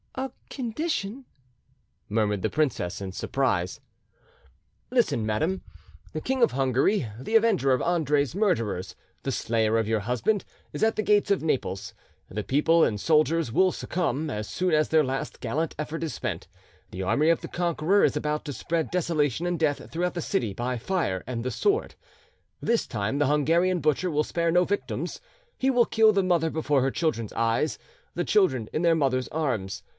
"A 0.15 0.31
condition?" 0.49 1.25
murmured 2.09 2.41
the 2.41 2.49
princess 2.49 3.01
in 3.01 3.11
surprise. 3.11 3.79
"Listen, 4.89 5.25
madam. 5.25 5.61
The 6.13 6.21
King 6.21 6.41
of 6.41 6.51
Hungary, 6.51 7.07
the 7.19 7.35
avenger 7.35 7.71
of 7.71 7.81
Andre's 7.81 8.35
murderers, 8.35 8.95
the 9.23 9.31
slayer 9.31 9.77
of 9.77 9.87
your 9.87 10.01
husband, 10.01 10.43
is 10.73 10.83
at 10.83 10.95
the 10.95 11.03
gates 11.03 11.29
of 11.31 11.43
Naples; 11.43 11.93
the 12.29 12.43
people 12.43 12.83
and 12.83 12.99
soldiers 12.99 13.51
will 13.51 13.71
succumb, 13.71 14.29
as 14.29 14.49
soon 14.49 14.73
as 14.73 14.89
their 14.89 15.03
last 15.03 15.39
gallant 15.39 15.75
effort 15.77 16.03
is 16.03 16.13
spent—the 16.15 17.01
army 17.03 17.29
of 17.29 17.41
the 17.41 17.47
conqueror 17.47 18.03
is 18.03 18.17
about 18.17 18.43
to 18.45 18.53
spread 18.53 18.89
desolation 18.91 19.45
and 19.45 19.59
death 19.59 19.91
throughout 19.91 20.15
the 20.15 20.21
city 20.21 20.53
by 20.53 20.77
fire 20.77 21.23
and 21.27 21.43
the 21.43 21.51
sword. 21.51 21.93
This 22.59 22.87
time 22.87 23.19
the 23.19 23.27
Hungarian 23.27 23.79
butcher 23.79 24.09
will 24.11 24.23
spare 24.23 24.51
no 24.51 24.65
victims: 24.65 25.21
he 25.57 25.69
will 25.69 25.85
kill 25.85 26.11
the 26.11 26.23
mother 26.23 26.49
before 26.49 26.81
her 26.81 26.91
children's 26.91 27.33
eyes, 27.33 27.77
the 28.15 28.25
children 28.25 28.67
in 28.73 28.81
their 28.81 28.95
mother's 28.95 29.27
arms. 29.29 29.83